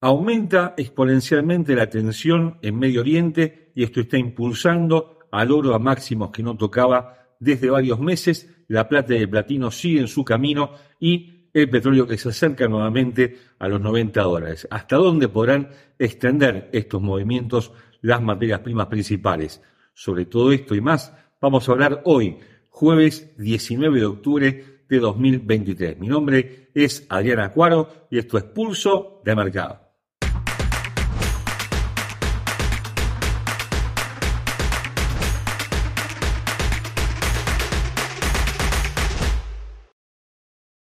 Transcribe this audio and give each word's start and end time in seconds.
Aumenta 0.00 0.74
exponencialmente 0.76 1.74
la 1.74 1.90
tensión 1.90 2.58
en 2.62 2.78
Medio 2.78 3.00
Oriente 3.00 3.72
y 3.74 3.82
esto 3.82 4.00
está 4.00 4.16
impulsando 4.16 5.18
al 5.32 5.50
oro 5.50 5.74
a 5.74 5.80
máximos 5.80 6.30
que 6.30 6.40
no 6.40 6.56
tocaba 6.56 7.34
desde 7.40 7.68
varios 7.68 7.98
meses. 7.98 8.48
La 8.68 8.88
plata 8.88 9.14
y 9.14 9.22
el 9.22 9.28
platino 9.28 9.72
siguen 9.72 10.06
su 10.06 10.24
camino 10.24 10.70
y 11.00 11.48
el 11.52 11.68
petróleo 11.68 12.06
que 12.06 12.16
se 12.16 12.28
acerca 12.28 12.68
nuevamente 12.68 13.38
a 13.58 13.66
los 13.66 13.80
90 13.80 14.22
dólares. 14.22 14.68
¿Hasta 14.70 14.94
dónde 14.94 15.28
podrán 15.28 15.70
extender 15.98 16.70
estos 16.72 17.02
movimientos 17.02 17.72
las 18.00 18.22
materias 18.22 18.60
primas 18.60 18.86
principales? 18.86 19.60
Sobre 19.94 20.26
todo 20.26 20.52
esto 20.52 20.76
y 20.76 20.80
más 20.80 21.12
vamos 21.40 21.68
a 21.68 21.72
hablar 21.72 22.02
hoy, 22.04 22.38
jueves 22.70 23.36
19 23.36 23.98
de 23.98 24.06
octubre 24.06 24.64
de 24.88 24.98
2023. 25.00 25.98
Mi 25.98 26.06
nombre 26.06 26.70
es 26.72 27.04
Adriana 27.08 27.52
Cuaro 27.52 28.06
y 28.12 28.18
esto 28.18 28.38
es 28.38 28.44
Pulso 28.44 29.22
de 29.24 29.34
Mercado. 29.34 29.87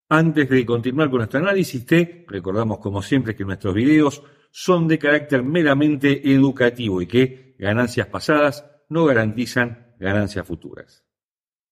Antes 0.09 0.47
de 0.49 0.65
continuar 0.65 1.09
con 1.09 1.17
nuestro 1.17 1.39
análisis, 1.39 1.83
te 1.83 2.25
recordamos 2.27 2.77
como 2.77 3.01
siempre 3.01 3.35
que 3.35 3.43
nuestros 3.43 3.73
videos 3.73 4.21
son 4.51 4.87
de 4.87 4.99
carácter 4.99 5.41
meramente 5.41 6.31
educativo 6.31 7.01
y 7.01 7.07
que 7.07 7.55
ganancias 7.57 8.07
pasadas 8.07 8.65
no 8.89 9.05
garantizan 9.05 9.95
ganancias 9.99 10.45
futuras. 10.45 11.03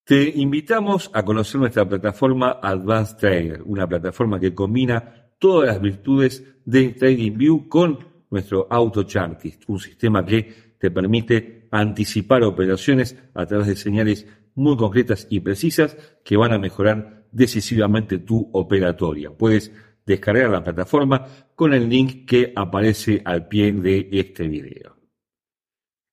Te 0.03 0.29
invitamos 0.29 1.11
a 1.13 1.23
conocer 1.23 1.61
nuestra 1.61 1.87
plataforma 1.87 2.59
Advanced 2.61 3.17
Trader, 3.17 3.61
una 3.65 3.87
plataforma 3.87 4.39
que 4.39 4.55
combina 4.55 5.29
todas 5.37 5.67
las 5.67 5.81
virtudes 5.81 6.43
de 6.65 6.89
TradingView 6.89 7.69
con 7.69 7.99
nuestro 8.31 8.67
Auto 8.69 9.03
Chartist, 9.03 9.63
un 9.67 9.79
sistema 9.79 10.25
que 10.25 10.73
te 10.79 10.89
permite 10.89 11.67
anticipar 11.71 12.43
operaciones 12.43 13.15
a 13.35 13.45
través 13.45 13.67
de 13.67 13.75
señales 13.75 14.27
muy 14.55 14.75
concretas 14.75 15.27
y 15.29 15.39
precisas 15.39 15.95
que 16.25 16.35
van 16.35 16.51
a 16.51 16.57
mejorar 16.57 17.22
decisivamente 17.33 18.19
tu 18.19 18.49
operatoria. 18.53 19.31
Puedes 19.31 19.71
descargar 20.05 20.49
la 20.49 20.63
plataforma 20.63 21.25
con 21.55 21.73
el 21.73 21.89
link 21.89 22.25
que 22.25 22.53
aparece 22.55 23.21
al 23.25 23.47
pie 23.47 23.71
de 23.71 24.09
este 24.11 24.47
video. 24.47 24.95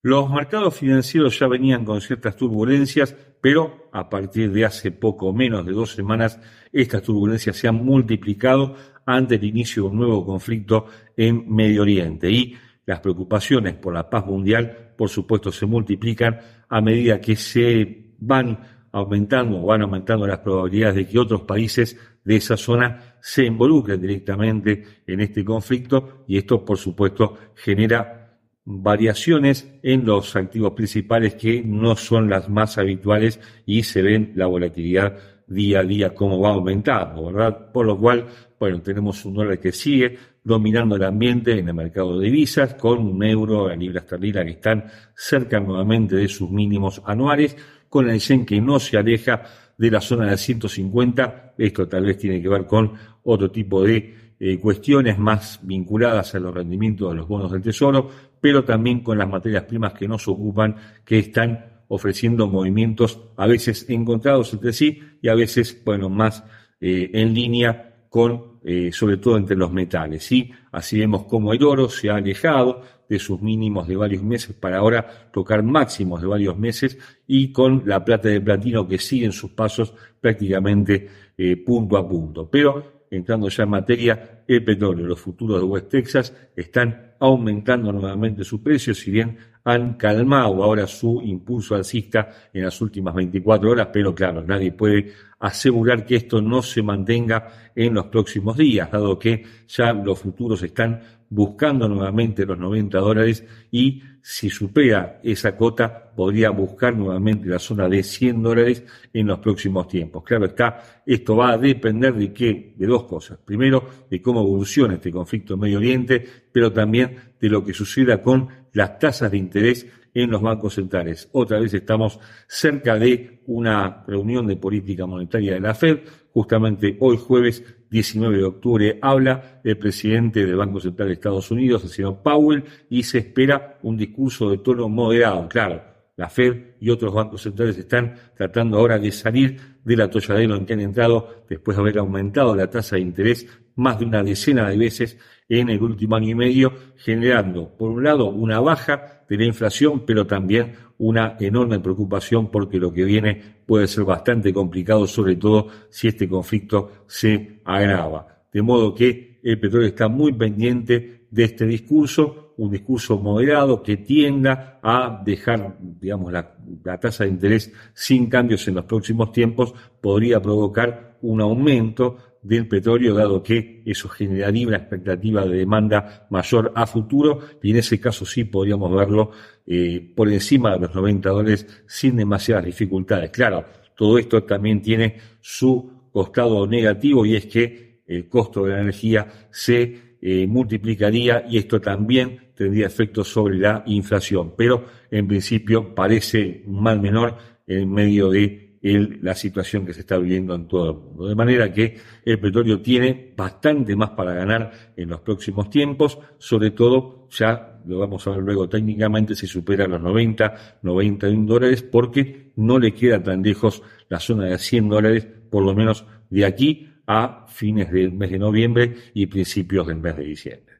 Los 0.02 0.30
mercados 0.30 0.76
financieros 0.76 1.38
ya 1.38 1.46
venían 1.46 1.84
con 1.84 2.00
ciertas 2.00 2.34
turbulencias, 2.34 3.14
pero 3.42 3.90
a 3.92 4.08
partir 4.08 4.50
de 4.50 4.64
hace 4.64 4.92
poco 4.92 5.32
menos 5.32 5.66
de 5.66 5.72
dos 5.72 5.92
semanas, 5.92 6.40
estas 6.72 7.02
turbulencias 7.02 7.56
se 7.56 7.68
han 7.68 7.84
multiplicado 7.84 8.74
ante 9.04 9.34
el 9.34 9.44
inicio 9.44 9.82
de 9.82 9.88
un 9.90 9.96
nuevo 9.98 10.24
conflicto 10.24 10.86
en 11.16 11.54
Medio 11.54 11.82
Oriente 11.82 12.30
y 12.30 12.56
las 12.86 13.00
preocupaciones 13.00 13.74
por 13.74 13.92
la 13.92 14.08
paz 14.08 14.24
mundial, 14.24 14.94
por 14.96 15.10
supuesto, 15.10 15.52
se 15.52 15.66
multiplican 15.66 16.40
a 16.68 16.80
medida 16.80 17.20
que 17.20 17.36
se 17.36 18.14
van 18.20 18.79
aumentando 18.92 19.62
o 19.62 19.66
van 19.66 19.82
aumentando 19.82 20.26
las 20.26 20.40
probabilidades 20.40 20.96
de 20.96 21.06
que 21.08 21.18
otros 21.18 21.42
países 21.42 21.98
de 22.24 22.36
esa 22.36 22.56
zona 22.56 23.16
se 23.20 23.44
involucren 23.44 24.00
directamente 24.00 24.84
en 25.06 25.20
este 25.20 25.44
conflicto 25.44 26.24
y 26.26 26.38
esto, 26.38 26.64
por 26.64 26.78
supuesto, 26.78 27.36
genera 27.54 28.38
variaciones 28.64 29.68
en 29.82 30.04
los 30.04 30.36
activos 30.36 30.72
principales 30.72 31.34
que 31.34 31.62
no 31.62 31.96
son 31.96 32.28
las 32.28 32.48
más 32.48 32.78
habituales 32.78 33.40
y 33.66 33.82
se 33.82 34.02
ven 34.02 34.32
la 34.36 34.46
volatilidad 34.46 35.16
día 35.46 35.80
a 35.80 35.84
día 35.84 36.14
como 36.14 36.40
va 36.40 36.50
aumentando, 36.50 37.26
¿verdad? 37.26 37.72
Por 37.72 37.86
lo 37.86 37.98
cual, 37.98 38.26
bueno, 38.58 38.80
tenemos 38.80 39.24
un 39.24 39.34
dólar 39.34 39.58
que 39.58 39.72
sigue 39.72 40.16
dominando 40.44 40.96
el 40.96 41.02
ambiente 41.02 41.58
en 41.58 41.68
el 41.68 41.74
mercado 41.74 42.18
de 42.18 42.26
divisas 42.26 42.74
con 42.74 42.98
un 42.98 43.22
euro, 43.24 43.68
la 43.68 43.76
libra 43.76 44.00
esterlina 44.00 44.44
que 44.44 44.52
están 44.52 44.84
cerca 45.14 45.58
nuevamente 45.58 46.16
de 46.16 46.28
sus 46.28 46.50
mínimos 46.50 47.02
anuales 47.04 47.56
con 47.90 48.08
yen 48.08 48.46
que 48.46 48.58
no 48.60 48.80
se 48.80 48.96
aleja 48.96 49.42
de 49.76 49.90
la 49.90 50.00
zona 50.00 50.30
de 50.30 50.38
150. 50.38 51.54
Esto 51.58 51.86
tal 51.86 52.06
vez 52.06 52.16
tiene 52.16 52.40
que 52.40 52.48
ver 52.48 52.64
con 52.64 52.94
otro 53.24 53.50
tipo 53.50 53.82
de 53.82 54.34
eh, 54.38 54.58
cuestiones 54.58 55.18
más 55.18 55.60
vinculadas 55.62 56.34
a 56.34 56.38
los 56.38 56.54
rendimientos 56.54 57.10
de 57.10 57.16
los 57.16 57.28
bonos 57.28 57.52
del 57.52 57.60
tesoro, 57.60 58.08
pero 58.40 58.64
también 58.64 59.00
con 59.00 59.18
las 59.18 59.28
materias 59.28 59.64
primas 59.64 59.92
que 59.92 60.08
nos 60.08 60.26
ocupan, 60.28 60.76
que 61.04 61.18
están 61.18 61.82
ofreciendo 61.88 62.46
movimientos 62.46 63.20
a 63.36 63.46
veces 63.46 63.84
encontrados 63.90 64.52
entre 64.54 64.72
sí 64.72 65.00
y 65.20 65.28
a 65.28 65.34
veces, 65.34 65.82
bueno, 65.84 66.08
más 66.08 66.44
eh, 66.80 67.10
en 67.12 67.34
línea 67.34 68.06
con, 68.08 68.49
eh, 68.62 68.90
sobre 68.92 69.16
todo 69.16 69.36
entre 69.36 69.56
los 69.56 69.72
metales. 69.72 70.24
¿sí? 70.24 70.50
Así 70.72 70.98
vemos 70.98 71.24
cómo 71.24 71.52
el 71.52 71.62
oro 71.62 71.88
se 71.88 72.10
ha 72.10 72.16
alejado 72.16 72.82
de 73.08 73.18
sus 73.18 73.40
mínimos 73.42 73.88
de 73.88 73.96
varios 73.96 74.22
meses 74.22 74.54
para 74.54 74.78
ahora 74.78 75.30
tocar 75.32 75.62
máximos 75.62 76.20
de 76.20 76.28
varios 76.28 76.56
meses 76.56 76.96
y 77.26 77.52
con 77.52 77.82
la 77.86 78.04
plata 78.04 78.28
de 78.28 78.40
platino 78.40 78.86
que 78.86 78.98
sigue 78.98 79.26
en 79.26 79.32
sus 79.32 79.50
pasos 79.50 79.94
prácticamente 80.20 81.08
eh, 81.36 81.56
punto 81.56 81.96
a 81.96 82.08
punto. 82.08 82.48
Pero 82.48 83.04
entrando 83.10 83.48
ya 83.48 83.64
en 83.64 83.70
materia, 83.70 84.42
el 84.46 84.64
petróleo, 84.64 85.06
los 85.06 85.18
futuros 85.18 85.60
de 85.60 85.66
West 85.66 85.88
Texas 85.88 86.36
están 86.54 87.14
aumentando 87.18 87.92
nuevamente 87.92 88.44
su 88.44 88.62
precio, 88.62 88.94
si 88.94 89.10
bien 89.10 89.36
han 89.64 89.94
calmado 89.94 90.62
ahora 90.62 90.86
su 90.86 91.20
impulso 91.22 91.74
alcista 91.74 92.28
en 92.52 92.64
las 92.64 92.80
últimas 92.80 93.14
24 93.14 93.70
horas, 93.70 93.88
pero 93.92 94.14
claro, 94.14 94.42
nadie 94.42 94.72
puede 94.72 95.12
asegurar 95.38 96.04
que 96.04 96.16
esto 96.16 96.40
no 96.40 96.62
se 96.62 96.82
mantenga 96.82 97.70
en 97.74 97.94
los 97.94 98.06
próximos 98.06 98.56
días, 98.56 98.90
dado 98.90 99.18
que 99.18 99.44
ya 99.66 99.92
los 99.92 100.18
futuros 100.18 100.62
están 100.62 101.00
buscando 101.30 101.88
nuevamente 101.88 102.44
los 102.44 102.58
90 102.58 102.98
dólares 102.98 103.44
y 103.70 104.02
si 104.20 104.50
supera 104.50 105.20
esa 105.22 105.56
cota 105.56 106.12
podría 106.14 106.50
buscar 106.50 106.94
nuevamente 106.94 107.48
la 107.48 107.58
zona 107.58 107.88
de 107.88 108.02
100 108.02 108.42
dólares 108.42 108.84
en 109.12 109.28
los 109.28 109.38
próximos 109.38 109.88
tiempos. 109.88 110.24
Claro 110.24 110.46
está, 110.46 111.02
esto 111.06 111.36
va 111.36 111.52
a 111.52 111.58
depender 111.58 112.14
de 112.14 112.32
qué, 112.32 112.74
de 112.76 112.86
dos 112.86 113.04
cosas. 113.04 113.38
Primero, 113.38 113.88
de 114.10 114.20
cómo 114.20 114.40
evoluciona 114.40 114.94
este 114.94 115.10
conflicto 115.10 115.54
en 115.54 115.60
Medio 115.60 115.78
Oriente, 115.78 116.22
pero 116.52 116.72
también 116.72 117.16
de 117.40 117.48
lo 117.48 117.64
que 117.64 117.72
suceda 117.72 118.20
con 118.20 118.48
las 118.72 118.98
tasas 118.98 119.30
de 119.30 119.38
interés 119.38 119.86
en 120.14 120.30
los 120.30 120.42
bancos 120.42 120.74
centrales. 120.74 121.28
Otra 121.32 121.60
vez 121.60 121.72
estamos 121.74 122.18
cerca 122.48 122.98
de 122.98 123.42
una 123.46 124.04
reunión 124.06 124.46
de 124.46 124.56
política 124.56 125.06
monetaria 125.06 125.54
de 125.54 125.60
la 125.60 125.74
Fed. 125.74 126.00
Justamente 126.32 126.96
hoy 127.00 127.16
jueves 127.16 127.64
19 127.90 128.36
de 128.38 128.44
octubre 128.44 128.98
habla 129.02 129.60
el 129.64 129.76
presidente 129.76 130.46
del 130.46 130.56
Banco 130.56 130.80
Central 130.80 131.08
de 131.08 131.14
Estados 131.14 131.50
Unidos, 131.50 131.82
el 131.84 131.90
señor 131.90 132.22
Powell, 132.22 132.64
y 132.88 133.02
se 133.02 133.18
espera 133.18 133.78
un 133.82 133.96
discurso 133.96 134.50
de 134.50 134.58
tono 134.58 134.88
moderado. 134.88 135.48
Claro, 135.48 135.82
la 136.16 136.28
Fed 136.28 136.76
y 136.80 136.90
otros 136.90 137.14
bancos 137.14 137.42
centrales 137.42 137.78
están 137.78 138.14
tratando 138.36 138.78
ahora 138.78 138.98
de 138.98 139.10
salir 139.10 139.58
del 139.82 140.02
atolladero 140.02 140.54
en 140.54 140.66
que 140.66 140.74
han 140.74 140.80
entrado 140.80 141.44
después 141.48 141.76
de 141.76 141.80
haber 141.80 141.98
aumentado 141.98 142.54
la 142.54 142.68
tasa 142.68 142.96
de 142.96 143.02
interés 143.02 143.46
más 143.80 143.98
de 143.98 144.04
una 144.04 144.22
decena 144.22 144.68
de 144.68 144.76
veces 144.76 145.18
en 145.48 145.68
el 145.68 145.82
último 145.82 146.14
año 146.14 146.28
y 146.28 146.34
medio, 146.34 146.72
generando, 146.96 147.76
por 147.76 147.90
un 147.90 148.04
lado, 148.04 148.30
una 148.30 148.60
baja 148.60 149.24
de 149.28 149.36
la 149.36 149.44
inflación, 149.44 150.04
pero 150.06 150.26
también 150.26 150.74
una 150.98 151.36
enorme 151.40 151.80
preocupación 151.80 152.50
porque 152.50 152.78
lo 152.78 152.92
que 152.92 153.04
viene 153.04 153.40
puede 153.66 153.88
ser 153.88 154.04
bastante 154.04 154.52
complicado, 154.52 155.06
sobre 155.06 155.36
todo 155.36 155.68
si 155.88 156.08
este 156.08 156.28
conflicto 156.28 157.04
se 157.06 157.60
agrava. 157.64 158.44
De 158.52 158.62
modo 158.62 158.94
que 158.94 159.40
el 159.42 159.58
petróleo 159.58 159.88
está 159.88 160.08
muy 160.08 160.32
pendiente 160.32 161.26
de 161.30 161.44
este 161.44 161.66
discurso, 161.66 162.54
un 162.58 162.70
discurso 162.70 163.18
moderado 163.18 163.82
que 163.82 163.96
tienda 163.96 164.78
a 164.82 165.22
dejar, 165.24 165.78
digamos, 165.80 166.32
la, 166.32 166.54
la 166.84 167.00
tasa 167.00 167.24
de 167.24 167.30
interés 167.30 167.72
sin 167.94 168.28
cambios 168.28 168.68
en 168.68 168.74
los 168.74 168.84
próximos 168.84 169.32
tiempos, 169.32 169.72
podría 170.00 170.40
provocar 170.42 171.18
un 171.22 171.40
aumento 171.40 172.16
del 172.42 172.66
petróleo, 172.66 173.14
dado 173.14 173.42
que 173.42 173.82
eso 173.84 174.08
generaría 174.08 174.66
una 174.66 174.78
expectativa 174.78 175.44
de 175.44 175.58
demanda 175.58 176.26
mayor 176.30 176.72
a 176.74 176.86
futuro, 176.86 177.40
y 177.62 177.70
en 177.70 177.76
ese 177.76 178.00
caso 178.00 178.24
sí 178.24 178.44
podríamos 178.44 178.94
verlo 178.94 179.30
eh, 179.66 180.12
por 180.14 180.28
encima 180.30 180.74
de 180.74 180.80
los 180.80 180.94
90 180.94 181.28
dólares 181.28 181.66
sin 181.86 182.16
demasiadas 182.16 182.64
dificultades. 182.64 183.30
Claro, 183.30 183.64
todo 183.94 184.18
esto 184.18 184.42
también 184.44 184.80
tiene 184.80 185.16
su 185.40 186.08
costado 186.12 186.66
negativo 186.66 187.26
y 187.26 187.36
es 187.36 187.46
que 187.46 188.00
el 188.06 188.28
costo 188.28 188.64
de 188.64 188.72
la 188.72 188.80
energía 188.80 189.26
se 189.50 190.16
eh, 190.20 190.46
multiplicaría 190.46 191.44
y 191.48 191.58
esto 191.58 191.80
también 191.80 192.50
tendría 192.54 192.86
efectos 192.86 193.28
sobre 193.28 193.58
la 193.58 193.82
inflación, 193.86 194.54
pero 194.56 194.84
en 195.10 195.26
principio 195.28 195.94
parece 195.94 196.62
un 196.66 196.82
mal 196.82 197.00
menor 197.00 197.36
en 197.66 197.90
medio 197.90 198.30
de 198.30 198.69
la 198.82 199.34
situación 199.34 199.84
que 199.84 199.92
se 199.92 200.00
está 200.00 200.16
viviendo 200.16 200.54
en 200.54 200.66
todo 200.66 200.90
el 200.90 200.96
mundo. 200.96 201.28
De 201.28 201.34
manera 201.34 201.72
que 201.72 201.98
el 202.24 202.40
petróleo 202.40 202.80
tiene 202.80 203.32
bastante 203.36 203.94
más 203.94 204.10
para 204.10 204.32
ganar 204.32 204.72
en 204.96 205.08
los 205.08 205.20
próximos 205.20 205.68
tiempos, 205.68 206.18
sobre 206.38 206.70
todo 206.70 207.28
ya 207.30 207.80
lo 207.86 207.98
vamos 207.98 208.26
a 208.26 208.30
ver 208.30 208.40
luego 208.40 208.68
técnicamente 208.68 209.34
si 209.34 209.46
supera 209.46 209.86
los 209.86 210.00
90, 210.00 210.80
91 210.82 211.46
dólares, 211.46 211.82
porque 211.82 212.52
no 212.56 212.78
le 212.78 212.94
queda 212.94 213.22
tan 213.22 213.42
lejos 213.42 213.82
la 214.08 214.18
zona 214.18 214.46
de 214.46 214.58
100 214.58 214.88
dólares, 214.88 215.28
por 215.50 215.64
lo 215.64 215.74
menos 215.74 216.04
de 216.30 216.44
aquí 216.44 216.88
a 217.06 217.46
fines 217.48 217.90
del 217.90 218.12
mes 218.12 218.30
de 218.30 218.38
noviembre 218.38 218.94
y 219.14 219.26
principios 219.26 219.86
del 219.86 219.98
mes 219.98 220.16
de 220.16 220.24
diciembre. 220.24 220.74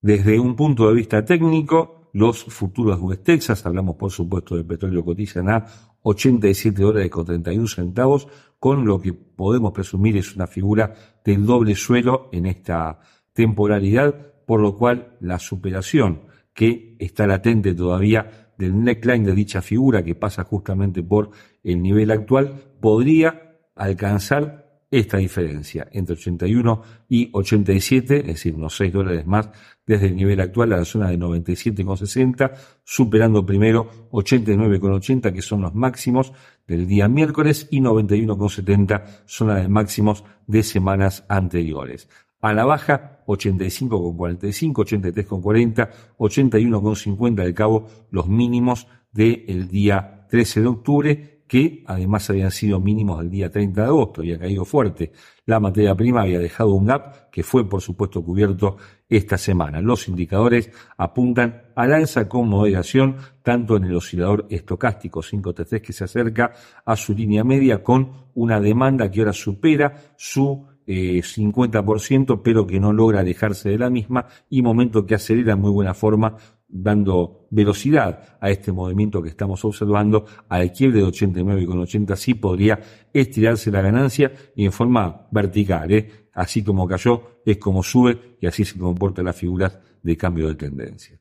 Desde 0.00 0.38
un 0.38 0.54
punto 0.54 0.88
de 0.88 0.94
vista 0.94 1.24
técnico, 1.24 2.10
los 2.12 2.44
futuros 2.44 3.00
West 3.00 3.24
Texas, 3.24 3.66
hablamos 3.66 3.96
por 3.96 4.10
supuesto 4.10 4.56
del 4.56 4.64
petróleo 4.64 5.04
cotizan 5.04 5.48
a 5.48 5.66
87 6.02 6.80
dólares 6.80 7.10
con 7.10 7.24
31 7.24 7.66
centavos, 7.68 8.28
con 8.58 8.84
lo 8.86 9.00
que 9.00 9.12
podemos 9.12 9.72
presumir 9.72 10.16
es 10.16 10.34
una 10.34 10.46
figura 10.46 10.94
del 11.24 11.46
doble 11.46 11.74
suelo 11.74 12.28
en 12.32 12.46
esta 12.46 13.00
temporalidad, 13.32 14.32
por 14.46 14.60
lo 14.60 14.76
cual 14.76 15.16
la 15.20 15.38
superación 15.38 16.22
que 16.54 16.96
está 16.98 17.26
latente 17.26 17.74
todavía 17.74 18.52
del 18.58 18.82
neckline 18.82 19.24
de 19.24 19.34
dicha 19.34 19.62
figura, 19.62 20.02
que 20.02 20.14
pasa 20.16 20.42
justamente 20.44 21.02
por 21.02 21.30
el 21.62 21.80
nivel 21.80 22.10
actual, 22.10 22.54
podría 22.80 23.58
alcanzar 23.76 24.67
esta 24.90 25.18
diferencia 25.18 25.86
entre 25.92 26.14
81 26.14 26.82
y 27.08 27.28
87, 27.32 28.20
es 28.20 28.26
decir, 28.26 28.54
unos 28.54 28.76
6 28.76 28.92
dólares 28.92 29.26
más 29.26 29.50
desde 29.86 30.06
el 30.06 30.16
nivel 30.16 30.40
actual 30.40 30.72
a 30.72 30.78
la 30.78 30.84
zona 30.84 31.10
de 31.10 31.18
97,60, 31.18 32.52
superando 32.84 33.44
primero 33.44 34.08
89,80, 34.10 35.32
que 35.32 35.42
son 35.42 35.62
los 35.62 35.74
máximos 35.74 36.32
del 36.66 36.86
día 36.86 37.08
miércoles, 37.08 37.68
y 37.70 37.80
91,70, 37.80 39.22
zona 39.26 39.56
de 39.56 39.68
máximos 39.68 40.24
de 40.46 40.62
semanas 40.62 41.24
anteriores. 41.28 42.08
A 42.40 42.52
la 42.52 42.64
baja, 42.64 43.24
85,45, 43.26 44.72
83,40, 44.72 45.90
81,50 46.18 47.40
al 47.40 47.54
cabo, 47.54 47.88
los 48.10 48.28
mínimos 48.28 48.86
del 49.12 49.68
día 49.68 50.26
13 50.30 50.60
de 50.60 50.66
octubre 50.66 51.37
que 51.48 51.82
además 51.86 52.28
habían 52.28 52.50
sido 52.50 52.78
mínimos 52.78 53.18
del 53.18 53.30
día 53.30 53.50
30 53.50 53.80
de 53.80 53.86
agosto, 53.86 54.20
había 54.20 54.38
caído 54.38 54.64
fuerte. 54.64 55.10
La 55.46 55.58
materia 55.58 55.94
prima 55.94 56.22
había 56.22 56.38
dejado 56.38 56.74
un 56.74 56.86
gap 56.86 57.30
que 57.30 57.42
fue 57.42 57.68
por 57.68 57.80
supuesto 57.80 58.22
cubierto 58.22 58.76
esta 59.08 59.38
semana. 59.38 59.80
Los 59.80 60.06
indicadores 60.08 60.70
apuntan 60.98 61.62
al 61.74 61.94
alza 61.94 62.28
con 62.28 62.48
moderación, 62.48 63.16
tanto 63.42 63.76
en 63.76 63.84
el 63.84 63.96
oscilador 63.96 64.46
estocástico 64.50 65.22
5T3 65.22 65.80
que 65.80 65.92
se 65.94 66.04
acerca 66.04 66.52
a 66.84 66.96
su 66.96 67.14
línea 67.14 67.42
media 67.44 67.82
con 67.82 68.12
una 68.34 68.60
demanda 68.60 69.10
que 69.10 69.20
ahora 69.20 69.32
supera 69.32 70.12
su 70.16 70.66
50%, 70.86 72.34
eh, 72.34 72.40
pero 72.42 72.66
que 72.66 72.78
no 72.78 72.92
logra 72.92 73.20
alejarse 73.20 73.70
de 73.70 73.78
la 73.78 73.90
misma 73.90 74.26
y 74.50 74.62
momento 74.62 75.06
que 75.06 75.14
acelera 75.14 75.54
en 75.54 75.60
muy 75.60 75.70
buena 75.70 75.94
forma 75.94 76.36
dando 76.68 77.46
velocidad 77.50 78.36
a 78.40 78.50
este 78.50 78.72
movimiento 78.72 79.22
que 79.22 79.30
estamos 79.30 79.64
observando, 79.64 80.26
al 80.48 80.70
quiebre 80.72 81.00
de 81.00 81.06
89,80 81.06 82.16
sí 82.16 82.34
podría 82.34 82.78
estirarse 83.12 83.70
la 83.70 83.80
ganancia 83.80 84.32
y 84.54 84.66
en 84.66 84.72
forma 84.72 85.26
vertical, 85.30 85.90
¿eh? 85.90 86.28
así 86.34 86.62
como 86.62 86.86
cayó, 86.86 87.40
es 87.44 87.56
como 87.56 87.82
sube 87.82 88.36
y 88.40 88.46
así 88.46 88.64
se 88.64 88.78
comporta 88.78 89.22
la 89.22 89.32
figura 89.32 89.80
de 90.02 90.16
cambio 90.16 90.48
de 90.48 90.54
tendencia. 90.54 91.18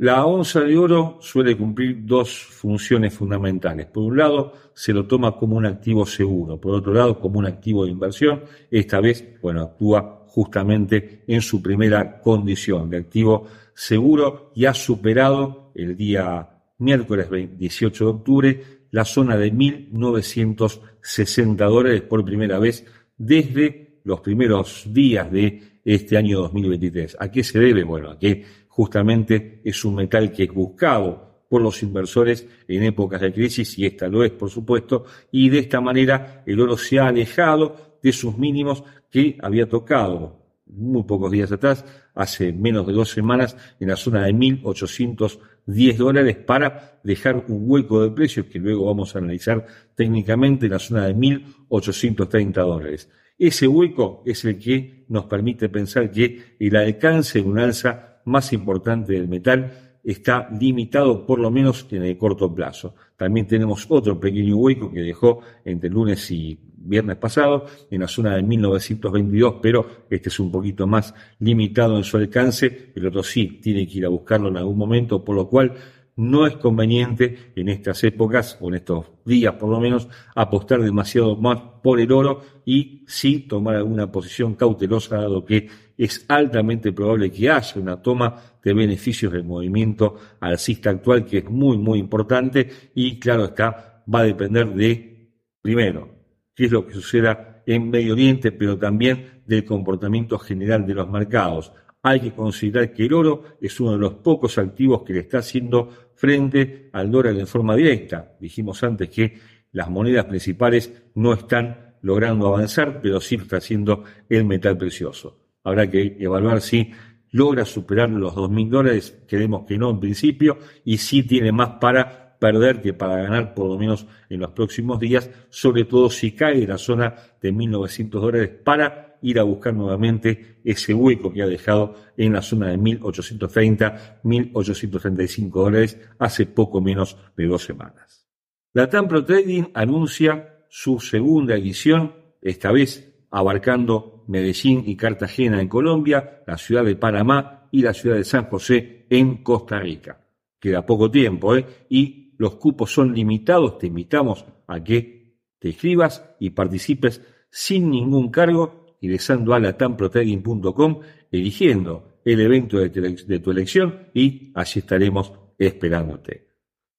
La 0.00 0.24
onza 0.24 0.60
de 0.60 0.78
oro 0.78 1.18
suele 1.20 1.56
cumplir 1.56 2.06
dos 2.06 2.32
funciones 2.32 3.12
fundamentales. 3.12 3.86
Por 3.86 4.04
un 4.04 4.16
lado, 4.16 4.52
se 4.72 4.92
lo 4.92 5.08
toma 5.08 5.36
como 5.36 5.56
un 5.56 5.66
activo 5.66 6.06
seguro. 6.06 6.60
Por 6.60 6.72
otro 6.76 6.94
lado, 6.94 7.18
como 7.18 7.40
un 7.40 7.46
activo 7.46 7.84
de 7.84 7.90
inversión. 7.90 8.44
Esta 8.70 9.00
vez, 9.00 9.40
bueno, 9.42 9.62
actúa 9.62 10.24
justamente 10.28 11.24
en 11.26 11.42
su 11.42 11.60
primera 11.60 12.20
condición 12.20 12.88
de 12.90 12.98
activo 12.98 13.48
seguro 13.78 14.50
y 14.56 14.64
ha 14.64 14.74
superado 14.74 15.70
el 15.76 15.96
día 15.96 16.64
miércoles 16.78 17.28
18 17.56 18.04
de 18.04 18.10
octubre 18.10 18.60
la 18.90 19.04
zona 19.04 19.36
de 19.36 19.52
1.960 19.52 21.56
dólares 21.56 22.02
por 22.02 22.24
primera 22.24 22.58
vez 22.58 22.84
desde 23.16 24.00
los 24.02 24.20
primeros 24.20 24.92
días 24.92 25.30
de 25.30 25.80
este 25.84 26.16
año 26.16 26.40
2023. 26.40 27.18
¿A 27.20 27.30
qué 27.30 27.44
se 27.44 27.60
debe? 27.60 27.84
Bueno, 27.84 28.10
a 28.10 28.18
que 28.18 28.44
justamente 28.66 29.60
es 29.64 29.84
un 29.84 29.94
metal 29.94 30.32
que 30.32 30.42
es 30.42 30.52
buscado 30.52 31.44
por 31.48 31.62
los 31.62 31.80
inversores 31.84 32.48
en 32.66 32.82
épocas 32.82 33.20
de 33.20 33.32
crisis 33.32 33.78
y 33.78 33.86
esta 33.86 34.08
lo 34.08 34.24
es, 34.24 34.32
por 34.32 34.50
supuesto, 34.50 35.04
y 35.30 35.50
de 35.50 35.60
esta 35.60 35.80
manera 35.80 36.42
el 36.46 36.60
oro 36.60 36.76
se 36.76 36.98
ha 36.98 37.06
alejado 37.06 38.00
de 38.02 38.12
sus 38.12 38.36
mínimos 38.36 38.82
que 39.08 39.38
había 39.40 39.68
tocado 39.68 40.47
muy 40.70 41.04
pocos 41.04 41.30
días 41.30 41.50
atrás, 41.52 41.84
hace 42.14 42.52
menos 42.52 42.86
de 42.86 42.92
dos 42.92 43.10
semanas, 43.10 43.56
en 43.80 43.88
la 43.88 43.96
zona 43.96 44.24
de 44.24 44.32
1.810 44.32 45.96
dólares 45.96 46.36
para 46.36 47.00
dejar 47.02 47.44
un 47.48 47.64
hueco 47.70 48.02
de 48.02 48.10
precios 48.10 48.46
que 48.46 48.58
luego 48.58 48.86
vamos 48.86 49.14
a 49.14 49.18
analizar 49.18 49.64
técnicamente 49.94 50.66
en 50.66 50.72
la 50.72 50.78
zona 50.78 51.06
de 51.06 51.14
1.830 51.14 52.52
dólares. 52.52 53.08
Ese 53.38 53.68
hueco 53.68 54.22
es 54.26 54.44
el 54.44 54.58
que 54.58 55.04
nos 55.08 55.26
permite 55.26 55.68
pensar 55.68 56.10
que 56.10 56.56
el 56.58 56.76
alcance 56.76 57.40
de 57.40 57.48
un 57.48 57.58
alza 57.58 58.20
más 58.24 58.52
importante 58.52 59.12
del 59.12 59.28
metal 59.28 59.87
está 60.04 60.48
limitado 60.58 61.26
por 61.26 61.38
lo 61.38 61.50
menos 61.50 61.86
en 61.90 62.02
el 62.04 62.16
corto 62.16 62.54
plazo. 62.54 62.94
También 63.16 63.46
tenemos 63.46 63.86
otro 63.88 64.18
pequeño 64.18 64.56
hueco 64.56 64.90
que 64.90 65.00
dejó 65.00 65.40
entre 65.64 65.90
lunes 65.90 66.30
y 66.30 66.58
viernes 66.88 67.16
pasado, 67.16 67.66
en 67.90 68.00
la 68.00 68.08
zona 68.08 68.36
de 68.36 68.42
1922, 68.42 69.56
pero 69.60 69.86
este 70.08 70.28
es 70.28 70.40
un 70.40 70.50
poquito 70.50 70.86
más 70.86 71.14
limitado 71.40 71.96
en 71.96 72.04
su 72.04 72.16
alcance, 72.16 72.92
el 72.94 73.06
otro 73.06 73.22
sí 73.22 73.58
tiene 73.62 73.86
que 73.86 73.98
ir 73.98 74.06
a 74.06 74.08
buscarlo 74.08 74.48
en 74.48 74.56
algún 74.56 74.78
momento, 74.78 75.24
por 75.24 75.36
lo 75.36 75.48
cual 75.48 75.74
no 76.16 76.46
es 76.46 76.56
conveniente 76.56 77.52
en 77.54 77.68
estas 77.68 78.02
épocas, 78.04 78.58
o 78.60 78.68
en 78.68 78.76
estos 78.76 79.06
días 79.24 79.54
por 79.54 79.68
lo 79.68 79.80
menos, 79.80 80.08
apostar 80.34 80.82
demasiado 80.82 81.36
más 81.36 81.60
por 81.82 82.00
el 82.00 82.10
oro 82.10 82.42
y 82.64 83.04
sí 83.06 83.40
tomar 83.40 83.76
alguna 83.76 84.10
posición 84.10 84.54
cautelosa, 84.54 85.16
dado 85.16 85.44
que 85.44 85.68
es 85.98 86.24
altamente 86.28 86.92
probable 86.92 87.30
que 87.30 87.50
haya 87.50 87.80
una 87.80 88.00
toma 88.00 88.40
de 88.62 88.72
beneficios 88.72 89.32
del 89.32 89.44
movimiento 89.44 90.16
alcista 90.40 90.90
actual, 90.90 91.26
que 91.26 91.38
es 91.38 91.50
muy, 91.50 91.76
muy 91.76 91.98
importante 91.98 92.70
y 92.94 93.18
claro 93.18 93.46
está, 93.46 94.04
va 94.12 94.20
a 94.20 94.24
depender 94.24 94.72
de, 94.74 95.32
primero, 95.60 96.08
qué 96.54 96.66
es 96.66 96.70
lo 96.70 96.86
que 96.86 96.94
suceda 96.94 97.62
en 97.66 97.90
Medio 97.90 98.12
Oriente, 98.12 98.52
pero 98.52 98.78
también 98.78 99.42
del 99.44 99.64
comportamiento 99.64 100.38
general 100.38 100.86
de 100.86 100.94
los 100.94 101.10
mercados. 101.10 101.72
Hay 102.00 102.20
que 102.20 102.32
considerar 102.32 102.92
que 102.92 103.06
el 103.06 103.12
oro 103.12 103.44
es 103.60 103.78
uno 103.80 103.92
de 103.92 103.98
los 103.98 104.14
pocos 104.14 104.56
activos 104.56 105.02
que 105.02 105.14
le 105.14 105.20
está 105.20 105.38
haciendo 105.38 105.90
frente 106.14 106.90
al 106.92 107.10
dólar 107.10 107.36
en 107.36 107.46
forma 107.48 107.74
directa. 107.74 108.36
Dijimos 108.40 108.82
antes 108.84 109.10
que 109.10 109.36
las 109.72 109.90
monedas 109.90 110.26
principales 110.26 110.92
no 111.16 111.32
están 111.32 111.96
logrando 112.02 112.46
avanzar, 112.46 113.00
pero 113.02 113.20
sí 113.20 113.34
está 113.34 113.56
haciendo 113.56 114.04
el 114.28 114.44
metal 114.44 114.78
precioso. 114.78 115.47
Habrá 115.68 115.90
que 115.90 116.16
evaluar 116.18 116.62
si 116.62 116.90
logra 117.30 117.66
superar 117.66 118.08
los 118.08 118.34
2.000 118.34 118.68
dólares, 118.70 119.18
creemos 119.26 119.66
que 119.66 119.76
no 119.76 119.90
en 119.90 120.00
principio, 120.00 120.58
y 120.84 120.96
si 120.96 121.22
tiene 121.24 121.52
más 121.52 121.72
para 121.80 122.38
perder 122.38 122.80
que 122.80 122.94
para 122.94 123.22
ganar 123.22 123.52
por 123.52 123.66
lo 123.66 123.78
menos 123.78 124.06
en 124.30 124.40
los 124.40 124.52
próximos 124.52 124.98
días, 124.98 125.28
sobre 125.50 125.84
todo 125.84 126.08
si 126.08 126.32
cae 126.32 126.62
en 126.62 126.70
la 126.70 126.78
zona 126.78 127.14
de 127.42 127.52
1.900 127.52 128.08
dólares 128.08 128.50
para 128.64 129.18
ir 129.20 129.38
a 129.38 129.42
buscar 129.42 129.74
nuevamente 129.74 130.60
ese 130.64 130.94
hueco 130.94 131.32
que 131.32 131.42
ha 131.42 131.46
dejado 131.46 131.96
en 132.16 132.32
la 132.32 132.40
zona 132.40 132.68
de 132.68 132.78
1.830, 132.78 134.20
1.835 134.22 135.50
dólares 135.50 135.98
hace 136.18 136.46
poco 136.46 136.80
menos 136.80 137.18
de 137.36 137.46
dos 137.46 137.62
semanas. 137.62 138.26
La 138.72 138.88
Tampro 138.88 139.22
Trading 139.22 139.64
anuncia 139.74 140.64
su 140.70 140.98
segunda 141.00 141.56
edición, 141.56 142.14
esta 142.40 142.70
vez 142.70 143.07
abarcando 143.30 144.24
Medellín 144.28 144.84
y 144.86 144.96
Cartagena 144.96 145.60
en 145.60 145.68
Colombia, 145.68 146.42
la 146.46 146.58
ciudad 146.58 146.84
de 146.84 146.96
Panamá 146.96 147.68
y 147.70 147.82
la 147.82 147.94
ciudad 147.94 148.16
de 148.16 148.24
San 148.24 148.46
José 148.46 149.06
en 149.10 149.42
Costa 149.42 149.78
Rica. 149.78 150.24
Queda 150.60 150.84
poco 150.84 151.10
tiempo, 151.10 151.56
¿eh? 151.56 151.66
Y 151.88 152.34
los 152.38 152.56
cupos 152.56 152.92
son 152.92 153.14
limitados, 153.14 153.78
te 153.78 153.88
invitamos 153.88 154.44
a 154.66 154.82
que 154.82 155.36
te 155.58 155.68
inscribas 155.68 156.24
y 156.38 156.50
participes 156.50 157.22
sin 157.50 157.90
ningún 157.90 158.30
cargo 158.30 158.96
ingresando 159.00 159.54
a 159.54 159.60
latamprotrading.com, 159.60 161.00
eligiendo 161.30 162.20
el 162.24 162.40
evento 162.40 162.78
de, 162.78 163.38
tu 163.40 163.50
elección 163.50 164.08
y 164.12 164.52
allí 164.54 164.80
estaremos 164.80 165.32
esperándote. 165.56 166.48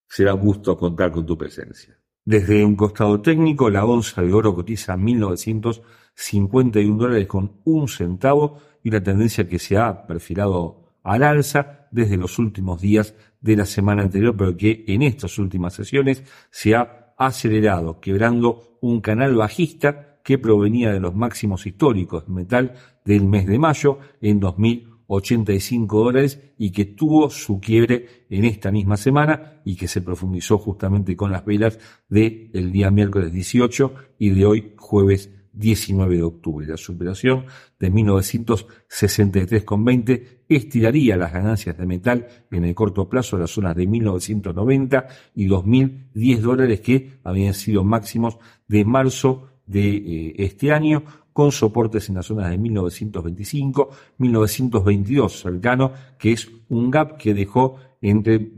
Será 0.08 0.34
un 0.34 0.42
gusto 0.42 0.78
contar 0.78 1.12
con 1.12 1.26
tu 1.26 1.38
presencia. 1.38 1.98
Desde 2.30 2.64
un 2.64 2.76
costado 2.76 3.22
técnico, 3.22 3.72
la 3.72 3.86
onza 3.86 4.22
de 4.22 4.32
oro 4.32 4.54
cotiza 4.54 4.96
1.951 4.96 6.96
dólares 6.96 7.26
con 7.26 7.54
un 7.64 7.88
centavo 7.88 8.60
y 8.84 8.92
la 8.92 9.02
tendencia 9.02 9.48
que 9.48 9.58
se 9.58 9.78
ha 9.78 10.06
perfilado 10.06 10.94
al 11.02 11.24
alza 11.24 11.88
desde 11.90 12.18
los 12.18 12.38
últimos 12.38 12.82
días 12.82 13.16
de 13.42 13.56
la 13.56 13.66
semana 13.66 14.04
anterior, 14.04 14.38
pero 14.38 14.56
que 14.56 14.84
en 14.88 15.02
estas 15.02 15.40
últimas 15.40 15.74
sesiones 15.74 16.24
se 16.52 16.76
ha 16.76 17.16
acelerado, 17.18 18.00
quebrando 18.00 18.78
un 18.80 19.02
canal 19.02 19.34
bajista 19.34 20.20
que 20.24 20.38
provenía 20.38 20.94
de 20.94 21.00
los 21.00 21.16
máximos 21.16 21.66
históricos 21.66 22.30
metal 22.30 22.76
del 23.06 23.26
mes 23.26 23.48
de 23.48 23.58
mayo 23.58 23.98
en 24.22 24.40
2085 25.10 26.04
dólares 26.04 26.40
y 26.58 26.72
que 26.72 26.86
tuvo 26.86 27.30
su 27.30 27.60
quiebre 27.60 28.26
en 28.30 28.46
esta 28.46 28.72
misma 28.72 28.96
semana 28.96 29.62
y 29.66 29.76
que 29.76 29.88
se 29.88 30.02
profundizó 30.02 30.60
justamente 30.60 31.16
con 31.16 31.32
las 31.32 31.44
velas 31.44 31.80
del 32.08 32.72
día 32.72 32.92
miércoles 32.92 33.34
18 33.34 33.94
y 34.20 34.30
de 34.30 34.46
hoy 34.46 34.74
jueves 34.78 35.32
19 35.54 36.18
de 36.18 36.24
octubre. 36.24 36.68
La 36.68 36.78
superación 36.78 37.46
de 37.80 37.92
1963,20 37.92 40.42
estiraría 40.48 41.18
las 41.18 41.34
ganancias 41.34 41.76
de 41.78 41.86
metal 41.86 42.28
en 42.52 42.64
el 42.64 42.74
corto 42.76 43.10
plazo 43.10 43.36
a 43.36 43.40
las 43.40 43.52
zonas 43.52 43.76
de 43.76 43.88
1990 43.88 45.08
y 45.36 45.48
2010 45.48 46.42
dólares 46.42 46.80
que 46.82 47.20
habían 47.24 47.56
sido 47.56 47.84
máximos 47.84 48.38
de 48.68 48.86
marzo 48.86 49.50
de 49.70 49.96
eh, 49.96 50.34
este 50.38 50.74
año, 50.74 51.04
con 51.32 51.54
soportes 51.54 52.10
en 52.10 52.16
las 52.16 52.26
zonas 52.26 52.50
de 52.50 52.58
1925, 52.58 53.90
1922 54.18 55.40
cercano, 55.40 55.94
que 56.18 56.34
es 56.34 56.52
un 56.68 56.92
gap 56.92 57.16
que 57.18 57.34
dejó 57.34 57.78
entre 58.02 58.52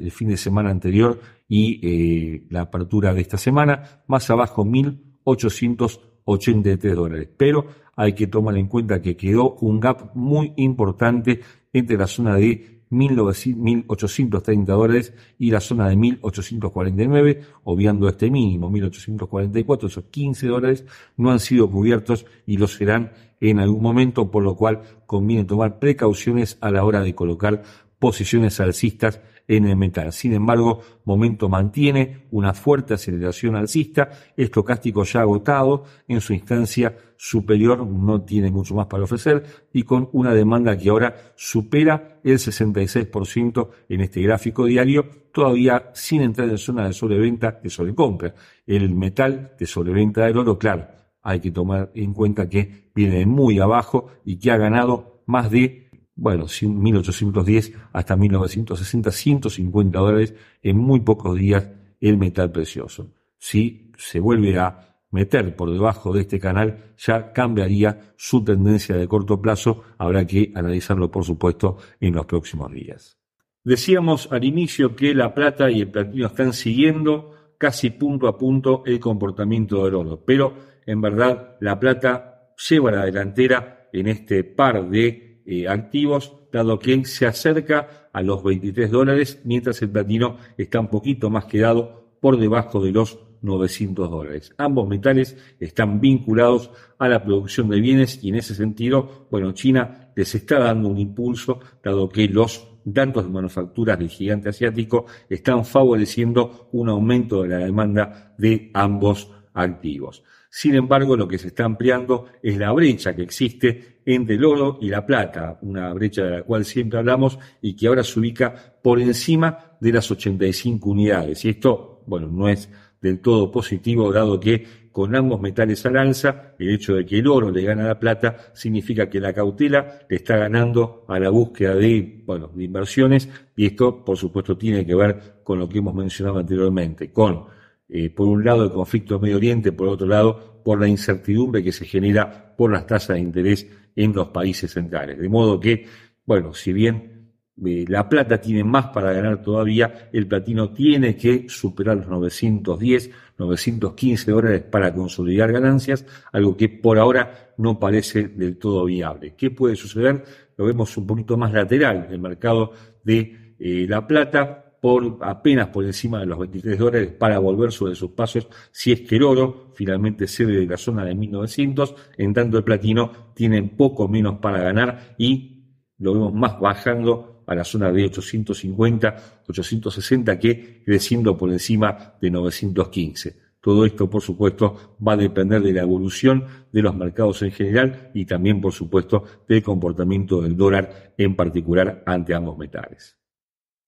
el 0.00 0.10
fin 0.10 0.28
de 0.28 0.36
semana 0.36 0.70
anterior 0.70 1.20
y 1.48 1.80
eh, 1.82 2.44
la 2.50 2.62
apertura 2.62 3.14
de 3.14 3.20
esta 3.22 3.38
semana, 3.38 4.02
más 4.06 4.28
abajo 4.30 4.64
1.883 4.64 6.94
dólares. 6.94 7.28
Pero 7.36 7.66
hay 7.96 8.12
que 8.12 8.26
tomar 8.26 8.56
en 8.56 8.66
cuenta 8.68 9.00
que 9.00 9.16
quedó 9.16 9.54
un 9.54 9.80
gap 9.80 10.14
muy 10.14 10.52
importante 10.56 11.40
entre 11.72 11.96
la 11.96 12.06
zona 12.06 12.34
de 12.36 12.77
1.830 12.90 14.64
dólares 14.64 15.14
y 15.38 15.50
la 15.50 15.60
zona 15.60 15.88
de 15.88 15.96
1.849, 15.96 17.40
obviando 17.64 18.08
este 18.08 18.30
mínimo, 18.30 18.70
1.844, 18.70 19.86
esos 19.86 20.04
15 20.04 20.46
dólares 20.46 20.84
no 21.16 21.30
han 21.30 21.40
sido 21.40 21.70
cubiertos 21.70 22.26
y 22.46 22.56
lo 22.56 22.68
serán 22.68 23.12
en 23.40 23.60
algún 23.60 23.82
momento, 23.82 24.30
por 24.30 24.42
lo 24.42 24.56
cual 24.56 24.82
conviene 25.06 25.44
tomar 25.44 25.78
precauciones 25.78 26.58
a 26.60 26.70
la 26.70 26.84
hora 26.84 27.00
de 27.00 27.14
colocar 27.14 27.62
posiciones 27.98 28.60
alcistas 28.60 29.20
en 29.48 29.66
el 29.66 29.76
metal. 29.76 30.12
Sin 30.12 30.34
embargo, 30.34 30.82
momento 31.04 31.48
mantiene 31.48 32.26
una 32.30 32.52
fuerte 32.52 32.94
aceleración 32.94 33.56
alcista, 33.56 34.10
estocástico 34.36 35.02
ya 35.04 35.22
agotado 35.22 35.84
en 36.06 36.20
su 36.20 36.34
instancia 36.34 36.96
superior, 37.16 37.84
no 37.84 38.22
tiene 38.22 38.50
mucho 38.50 38.74
más 38.74 38.86
para 38.86 39.04
ofrecer 39.04 39.42
y 39.72 39.82
con 39.82 40.08
una 40.12 40.34
demanda 40.34 40.76
que 40.76 40.90
ahora 40.90 41.32
supera 41.34 42.20
el 42.22 42.38
66% 42.38 43.68
en 43.88 44.00
este 44.02 44.22
gráfico 44.22 44.66
diario, 44.66 45.08
todavía 45.32 45.90
sin 45.94 46.22
entrar 46.22 46.48
en 46.48 46.58
zona 46.58 46.86
de 46.86 46.92
sobreventa, 46.92 47.58
de 47.60 47.70
sobrecompra. 47.70 48.34
El 48.66 48.94
metal 48.94 49.54
de 49.58 49.66
sobreventa 49.66 50.26
del 50.26 50.36
oro, 50.36 50.58
claro, 50.58 50.86
hay 51.22 51.40
que 51.40 51.50
tomar 51.50 51.90
en 51.94 52.12
cuenta 52.12 52.48
que 52.48 52.90
viene 52.94 53.26
muy 53.26 53.58
abajo 53.58 54.08
y 54.24 54.38
que 54.38 54.50
ha 54.50 54.56
ganado 54.56 55.22
más 55.26 55.50
de 55.50 55.87
bueno, 56.18 56.46
1810 56.46 57.72
hasta 57.92 58.16
1960, 58.16 59.12
150 59.12 59.98
dólares 59.98 60.34
en 60.62 60.76
muy 60.76 61.00
pocos 61.00 61.38
días 61.38 61.70
el 62.00 62.18
metal 62.18 62.50
precioso. 62.50 63.12
Si 63.38 63.92
se 63.96 64.18
vuelve 64.18 64.58
a 64.58 64.96
meter 65.12 65.54
por 65.54 65.70
debajo 65.70 66.12
de 66.12 66.22
este 66.22 66.40
canal, 66.40 66.92
ya 66.98 67.32
cambiaría 67.32 68.12
su 68.16 68.42
tendencia 68.42 68.96
de 68.96 69.06
corto 69.06 69.40
plazo. 69.40 69.84
Habrá 69.96 70.26
que 70.26 70.50
analizarlo, 70.56 71.08
por 71.08 71.24
supuesto, 71.24 71.78
en 72.00 72.16
los 72.16 72.26
próximos 72.26 72.72
días. 72.72 73.16
Decíamos 73.62 74.28
al 74.32 74.42
inicio 74.42 74.96
que 74.96 75.14
la 75.14 75.32
plata 75.32 75.70
y 75.70 75.82
el 75.82 75.90
platino 75.90 76.26
están 76.26 76.52
siguiendo 76.52 77.32
casi 77.58 77.90
punto 77.90 78.26
a 78.26 78.36
punto 78.36 78.82
el 78.86 78.98
comportamiento 78.98 79.84
del 79.84 79.94
oro, 79.94 80.24
pero 80.24 80.54
en 80.84 81.00
verdad 81.00 81.56
la 81.60 81.78
plata 81.78 82.54
lleva 82.68 82.90
la 82.90 83.04
delantera 83.04 83.88
en 83.92 84.08
este 84.08 84.42
par 84.42 84.88
de 84.90 85.27
eh, 85.50 85.66
activos, 85.66 86.34
dado 86.52 86.78
que 86.78 87.06
se 87.06 87.24
acerca 87.24 88.10
a 88.12 88.20
los 88.20 88.42
23 88.42 88.90
dólares, 88.90 89.40
mientras 89.44 89.80
el 89.80 89.88
platino 89.88 90.36
está 90.58 90.78
un 90.78 90.88
poquito 90.88 91.30
más 91.30 91.46
quedado 91.46 92.18
por 92.20 92.38
debajo 92.38 92.84
de 92.84 92.92
los 92.92 93.18
900 93.40 94.10
dólares. 94.10 94.52
Ambos 94.58 94.86
metales 94.86 95.38
están 95.58 96.00
vinculados 96.02 96.70
a 96.98 97.08
la 97.08 97.24
producción 97.24 97.70
de 97.70 97.80
bienes 97.80 98.22
y 98.22 98.28
en 98.28 98.34
ese 98.34 98.54
sentido, 98.54 99.26
bueno, 99.30 99.52
China 99.52 100.12
les 100.14 100.34
está 100.34 100.58
dando 100.58 100.90
un 100.90 100.98
impulso, 100.98 101.60
dado 101.82 102.10
que 102.10 102.28
los 102.28 102.68
datos 102.84 103.24
de 103.24 103.30
manufacturas 103.30 103.98
del 103.98 104.10
gigante 104.10 104.50
asiático 104.50 105.06
están 105.30 105.64
favoreciendo 105.64 106.68
un 106.72 106.90
aumento 106.90 107.42
de 107.42 107.48
la 107.48 107.58
demanda 107.58 108.34
de 108.36 108.70
ambos 108.74 109.32
activos. 109.54 110.22
Sin 110.50 110.74
embargo, 110.74 111.16
lo 111.16 111.28
que 111.28 111.38
se 111.38 111.48
está 111.48 111.64
ampliando 111.64 112.26
es 112.42 112.56
la 112.56 112.72
brecha 112.72 113.14
que 113.14 113.22
existe 113.22 113.97
entre 114.14 114.36
el 114.36 114.44
oro 114.44 114.78
y 114.80 114.88
la 114.88 115.04
plata, 115.04 115.58
una 115.60 115.92
brecha 115.92 116.24
de 116.24 116.30
la 116.30 116.42
cual 116.42 116.64
siempre 116.64 116.98
hablamos 116.98 117.38
y 117.60 117.76
que 117.76 117.88
ahora 117.88 118.02
se 118.02 118.18
ubica 118.18 118.54
por 118.82 118.98
encima 119.00 119.76
de 119.78 119.92
las 119.92 120.10
85 120.10 120.88
unidades. 120.88 121.44
Y 121.44 121.50
esto, 121.50 122.02
bueno, 122.06 122.28
no 122.28 122.48
es 122.48 122.70
del 123.02 123.20
todo 123.20 123.52
positivo, 123.52 124.10
dado 124.10 124.40
que 124.40 124.88
con 124.90 125.14
ambos 125.14 125.42
metales 125.42 125.84
al 125.84 125.98
alza, 125.98 126.54
el 126.58 126.70
hecho 126.70 126.94
de 126.94 127.04
que 127.04 127.18
el 127.18 127.28
oro 127.28 127.50
le 127.50 127.62
gana 127.62 127.84
a 127.84 127.88
la 127.88 128.00
plata 128.00 128.36
significa 128.54 129.10
que 129.10 129.20
la 129.20 129.34
cautela 129.34 130.00
le 130.08 130.16
está 130.16 130.38
ganando 130.38 131.04
a 131.06 131.20
la 131.20 131.28
búsqueda 131.28 131.74
de, 131.74 132.22
bueno, 132.24 132.50
de 132.54 132.64
inversiones, 132.64 133.28
y 133.54 133.66
esto, 133.66 134.04
por 134.04 134.16
supuesto, 134.16 134.56
tiene 134.56 134.86
que 134.86 134.94
ver 134.94 135.40
con 135.44 135.58
lo 135.58 135.68
que 135.68 135.78
hemos 135.78 135.94
mencionado 135.94 136.38
anteriormente, 136.38 137.12
con 137.12 137.44
eh, 137.90 138.08
por 138.08 138.26
un 138.26 138.42
lado 138.42 138.64
el 138.64 138.72
conflicto 138.72 139.16
en 139.16 139.20
Medio 139.20 139.36
Oriente, 139.36 139.70
por 139.72 139.88
otro 139.88 140.06
lado 140.06 140.62
por 140.64 140.80
la 140.80 140.88
incertidumbre 140.88 141.62
que 141.62 141.72
se 141.72 141.86
genera 141.86 142.54
por 142.56 142.70
las 142.72 142.86
tasas 142.86 143.16
de 143.16 143.22
interés 143.22 143.66
en 143.98 144.12
los 144.12 144.28
países 144.28 144.70
centrales. 144.70 145.18
De 145.18 145.28
modo 145.28 145.58
que, 145.58 145.84
bueno, 146.24 146.54
si 146.54 146.72
bien 146.72 147.32
eh, 147.66 147.84
la 147.88 148.08
plata 148.08 148.40
tiene 148.40 148.62
más 148.62 148.86
para 148.86 149.12
ganar 149.12 149.42
todavía, 149.42 150.08
el 150.12 150.28
platino 150.28 150.70
tiene 150.70 151.16
que 151.16 151.48
superar 151.48 151.96
los 151.96 152.06
910, 152.06 153.10
915 153.36 154.30
dólares 154.30 154.62
para 154.62 154.94
consolidar 154.94 155.50
ganancias, 155.50 156.06
algo 156.32 156.56
que 156.56 156.68
por 156.68 156.96
ahora 156.96 157.52
no 157.56 157.80
parece 157.80 158.28
del 158.28 158.56
todo 158.56 158.84
viable. 158.84 159.34
¿Qué 159.36 159.50
puede 159.50 159.74
suceder? 159.74 160.22
Lo 160.56 160.66
vemos 160.66 160.96
un 160.96 161.06
poquito 161.06 161.36
más 161.36 161.52
lateral, 161.52 162.06
el 162.08 162.20
mercado 162.20 162.70
de 163.02 163.54
eh, 163.58 163.86
la 163.88 164.06
plata 164.06 164.67
por 164.80 165.18
apenas 165.22 165.68
por 165.68 165.84
encima 165.84 166.20
de 166.20 166.26
los 166.26 166.38
23 166.38 166.78
dólares 166.78 167.12
para 167.18 167.38
volver 167.38 167.72
sobre 167.72 167.94
sus 167.94 168.10
pasos 168.10 168.48
si 168.70 168.92
es 168.92 169.00
que 169.00 169.16
el 169.16 169.22
oro 169.22 169.70
finalmente 169.74 170.26
cede 170.26 170.60
de 170.60 170.66
la 170.66 170.76
zona 170.76 171.04
de 171.04 171.14
1900, 171.14 171.94
en 172.16 172.34
tanto 172.34 172.58
el 172.58 172.64
platino 172.64 173.32
tiene 173.34 173.62
poco 173.62 174.08
menos 174.08 174.38
para 174.38 174.62
ganar 174.62 175.14
y 175.18 175.64
lo 175.98 176.14
vemos 176.14 176.34
más 176.34 176.58
bajando 176.60 177.42
a 177.46 177.54
la 177.54 177.64
zona 177.64 177.90
de 177.90 178.04
850, 178.04 179.42
860 179.48 180.38
que 180.38 180.82
creciendo 180.84 181.36
por 181.36 181.50
encima 181.50 182.14
de 182.20 182.30
915. 182.30 183.48
Todo 183.60 183.84
esto, 183.84 184.08
por 184.08 184.22
supuesto, 184.22 184.96
va 185.06 185.14
a 185.14 185.16
depender 185.16 185.60
de 185.60 185.72
la 185.72 185.82
evolución 185.82 186.44
de 186.72 186.82
los 186.82 186.94
mercados 186.94 187.42
en 187.42 187.50
general 187.50 188.10
y 188.14 188.24
también, 188.24 188.60
por 188.60 188.72
supuesto, 188.72 189.24
del 189.48 189.62
comportamiento 189.62 190.40
del 190.40 190.56
dólar 190.56 191.14
en 191.18 191.34
particular 191.34 192.02
ante 192.06 192.34
ambos 192.34 192.56
metales. 192.56 193.17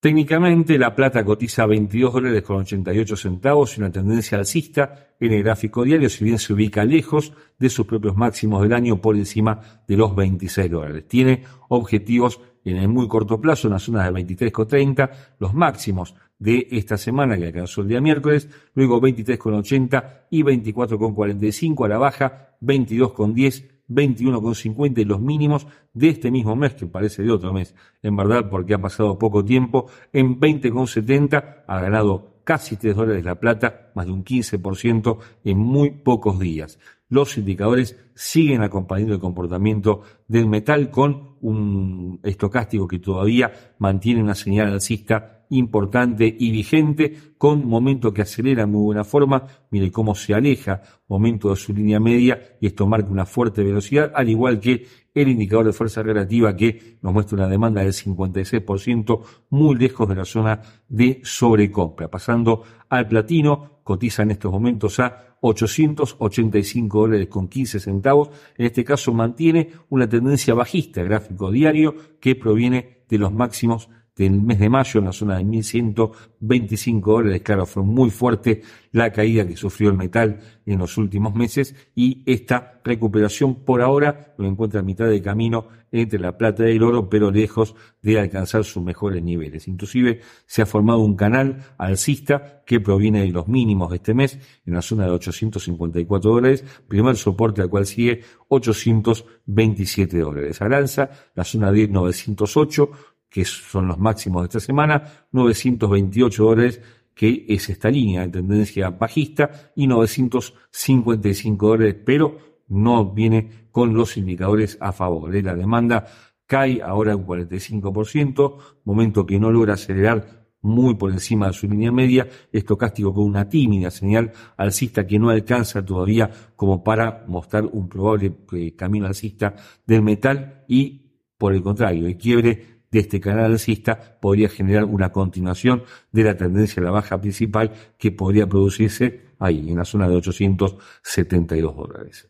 Técnicamente, 0.00 0.78
la 0.78 0.95
plata 0.95 1.23
cotiza 1.26 1.66
22 1.66 2.14
dólares 2.14 2.42
con 2.42 2.57
88 2.57 3.16
centavos 3.16 3.76
y 3.76 3.80
una 3.80 3.92
tendencia 3.92 4.38
alcista 4.38 5.11
en 5.21 5.35
el 5.35 5.42
gráfico 5.42 5.85
diario, 5.85 6.09
si 6.09 6.25
bien 6.25 6.38
se 6.38 6.54
ubica 6.54 6.87
lejos 6.87 7.35
de 7.59 7.69
sus 7.69 7.85
propios 7.85 8.16
máximos 8.16 8.62
del 8.62 8.73
año 8.73 8.99
por 9.02 9.14
encima 9.14 9.61
de 9.87 9.99
los 9.99 10.16
26 10.16 10.71
dólares. 10.71 11.07
Tiene 11.07 11.45
objetivos 11.69 12.40
en 12.64 12.78
el 12.78 12.88
muy 12.88 13.09
corto 13.09 13.42
plazo 13.42 13.69
en 13.69 13.75
las 13.75 13.83
zonas 13.83 14.07
de 14.07 14.25
23,30, 14.25 15.11
los 15.38 15.52
máximos 15.52 16.14
de 16.38 16.66
esta 16.71 16.97
semana 16.97 17.37
que 17.37 17.49
alcanzó 17.49 17.83
el 17.83 17.88
día 17.88 18.00
miércoles, 18.00 18.49
luego 18.73 19.02
23,80 19.02 20.28
y 20.30 20.42
24,45 20.42 21.85
a 21.85 21.88
la 21.88 21.99
baja, 21.99 22.57
22,10 22.62 23.80
21,50 23.91 24.99
y 25.01 25.05
los 25.05 25.21
mínimos 25.21 25.67
de 25.93 26.09
este 26.09 26.31
mismo 26.31 26.57
mes, 26.57 26.75
que 26.75 26.87
parece 26.87 27.23
de 27.23 27.31
otro 27.31 27.53
mes, 27.53 27.75
en 28.03 28.17
verdad, 28.17 28.49
porque 28.49 28.75
ha 28.75 28.79
pasado 28.79 29.19
poco 29.19 29.45
tiempo, 29.45 29.87
en 30.13 30.39
20,70 30.41 31.65
ha 31.67 31.81
ganado 31.81 32.41
casi 32.45 32.77
3 32.77 32.97
dólares 32.97 33.25
la 33.25 33.39
plata, 33.39 33.91
más 33.95 34.07
de 34.07 34.13
un 34.13 34.25
15% 34.25 35.19
en 35.45 35.59
muy 35.59 35.91
pocos 35.91 36.39
días. 36.39 36.79
Los 37.09 37.37
indicadores 37.37 37.99
siguen 38.15 38.63
acompañando 38.63 39.15
el 39.15 39.21
comportamiento 39.21 40.03
del 40.29 40.47
metal 40.47 40.91
con 40.91 41.37
un 41.41 42.21
estocástico 42.23 42.87
que 42.87 43.01
todavía 43.01 43.53
mantiene 43.79 44.23
una 44.23 44.35
señal 44.35 44.73
alcista 44.73 45.40
importante 45.50 46.35
y 46.38 46.50
vigente, 46.50 47.14
con 47.37 47.66
momento 47.66 48.12
que 48.12 48.23
acelera 48.23 48.64
en 48.64 48.71
muy 48.71 48.83
buena 48.83 49.04
forma, 49.04 49.47
mire 49.71 49.90
cómo 49.90 50.14
se 50.14 50.35
aleja, 50.35 50.83
momento 51.09 51.50
de 51.50 51.57
su 51.57 51.73
línea 51.73 52.00
media, 52.00 52.57
y 52.61 52.66
esto 52.66 52.87
marca 52.87 53.11
una 53.11 53.26
fuerte 53.26 53.62
velocidad, 53.62 54.12
al 54.14 54.28
igual 54.28 54.61
que 54.61 54.87
el 55.14 55.28
indicador 55.28 55.66
de 55.66 55.73
fuerza 55.73 56.02
relativa 56.02 56.54
que 56.54 56.99
nos 57.02 57.12
muestra 57.12 57.37
una 57.37 57.49
demanda 57.49 57.83
del 57.83 57.92
56%, 57.92 59.21
muy 59.50 59.76
lejos 59.76 60.09
de 60.09 60.14
la 60.14 60.25
zona 60.25 60.61
de 60.88 61.21
sobrecompra. 61.25 62.09
Pasando 62.09 62.62
al 62.88 63.09
platino, 63.09 63.80
cotiza 63.83 64.23
en 64.23 64.30
estos 64.30 64.52
momentos 64.52 65.00
a 65.00 65.37
885 65.40 67.00
dólares 67.00 67.28
con 67.28 67.49
15 67.49 67.80
centavos. 67.80 68.30
En 68.57 68.66
este 68.66 68.85
caso 68.85 69.12
mantiene 69.12 69.71
una 69.88 70.09
tendencia 70.09 70.54
bajista, 70.54 71.02
gráfico 71.02 71.50
diario, 71.50 71.95
que 72.21 72.37
proviene 72.37 73.04
de 73.09 73.19
los 73.19 73.33
máximos 73.33 73.88
del 74.21 74.43
mes 74.43 74.59
de 74.59 74.69
mayo 74.69 75.00
en 75.00 75.07
la 75.07 75.12
zona 75.12 75.39
de 75.39 75.45
1125 75.45 77.11
dólares. 77.11 77.41
Claro, 77.41 77.65
fue 77.65 77.83
muy 77.83 78.11
fuerte 78.11 78.61
la 78.93 79.11
caída 79.12 79.47
que 79.47 79.57
sufrió 79.57 79.89
el 79.89 79.97
metal 79.97 80.41
en 80.67 80.79
los 80.79 80.99
últimos 80.99 81.35
meses 81.35 81.75
y 81.95 82.23
esta 82.27 82.81
recuperación 82.85 83.65
por 83.65 83.81
ahora 83.81 84.35
lo 84.37 84.47
encuentra 84.47 84.81
a 84.81 84.83
mitad 84.83 85.07
de 85.07 85.23
camino 85.23 85.69
entre 85.91 86.19
la 86.19 86.37
plata 86.37 86.69
y 86.69 86.77
el 86.77 86.83
oro, 86.83 87.09
pero 87.09 87.31
lejos 87.31 87.75
de 88.03 88.21
alcanzar 88.21 88.65
sus 88.65 88.83
mejores 88.83 89.23
niveles. 89.23 89.67
Inclusive 89.69 90.21
se 90.47 90.62
ha 90.62 90.67
formado 90.67 91.00
un 91.00 91.17
canal 91.17 91.65
alcista 91.79 92.62
que 92.67 92.79
proviene 92.79 93.23
de 93.23 93.29
los 93.33 93.49
mínimos 93.49 93.91
de 93.91 93.97
este 93.97 94.15
mes 94.15 94.39
en 94.67 94.75
la 94.75 94.83
zona 94.83 95.07
de 95.07 95.12
854 95.12 96.31
dólares, 96.31 96.65
primer 96.87 97.17
soporte 97.17 97.62
al 97.62 97.71
cual 97.71 97.87
sigue 97.87 98.21
827 98.49 100.19
dólares. 100.19 100.61
Aranza, 100.62 101.11
la 101.35 101.45
zona 101.45 101.73
de 101.73 101.89
908, 101.89 102.91
que 103.31 103.45
son 103.45 103.87
los 103.87 103.99
máximos 103.99 104.43
de 104.43 104.47
esta 104.49 104.61
semana, 104.61 105.27
928 105.33 106.45
dólares 106.45 106.81
que 107.15 107.45
es 107.49 107.69
esta 107.69 107.91
línea 107.91 108.23
de 108.23 108.29
tendencia 108.29 108.91
bajista 108.91 109.73
y 109.77 109.87
955 109.87 111.69
dólares, 111.69 111.97
pero 112.05 112.39
no 112.69 113.13
viene 113.13 113.69
con 113.71 113.95
los 113.95 114.17
indicadores 114.17 114.79
a 114.81 114.93
favor. 114.93 115.35
La 115.43 115.55
demanda 115.55 116.07
cae 116.47 116.81
ahora 116.83 117.15
un 117.15 117.27
45%, 117.27 118.57
momento 118.85 119.27
que 119.27 119.39
no 119.39 119.51
logra 119.51 119.75
acelerar 119.75 120.49
muy 120.63 120.95
por 120.95 121.11
encima 121.11 121.49
de 121.49 121.53
su 121.53 121.69
línea 121.69 121.93
media, 121.93 122.27
estocástico 122.53 123.15
con 123.15 123.25
una 123.25 123.49
tímida 123.49 123.91
señal 123.91 124.33
alcista 124.57 125.07
que 125.07 125.19
no 125.19 125.31
alcanza 125.31 125.85
todavía 125.85 126.31
como 126.57 126.83
para 126.83 127.25
mostrar 127.29 127.67
un 127.67 127.89
probable 127.89 128.33
eh, 128.53 128.75
camino 128.75 129.07
alcista 129.07 129.55
del 129.87 130.03
metal 130.03 130.65
y 130.69 131.07
por 131.39 131.55
el 131.55 131.63
contrario, 131.63 132.07
el 132.07 132.19
quiebre 132.19 132.80
de 132.91 133.01
este 133.01 133.21
canal 133.21 133.53
alcista 133.53 134.19
podría 134.21 134.49
generar 134.49 134.85
una 134.85 135.13
continuación 135.13 135.85
de 136.11 136.25
la 136.25 136.37
tendencia 136.37 136.81
a 136.81 136.85
la 136.85 136.91
baja 136.91 137.21
principal 137.21 137.73
que 137.97 138.11
podría 138.11 138.49
producirse 138.49 139.31
ahí, 139.39 139.69
en 139.69 139.77
la 139.77 139.85
zona 139.85 140.09
de 140.09 140.17
872 140.17 141.77
dólares. 141.77 142.29